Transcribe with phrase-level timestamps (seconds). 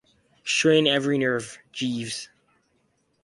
[0.43, 2.27] Strain every nerve, Jeeves.